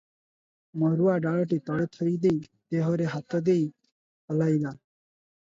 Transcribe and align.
ମରୁଆ 0.83 1.17
ଢାଳଟି 1.25 1.59
ତଳେ 1.67 1.85
ଥୋଇଦେଇ 1.97 2.41
ଦେହରେ 2.77 3.11
ହାତ 3.13 3.43
ଦେଇ 3.51 3.69
ହଲାଇଲା। 3.71 4.75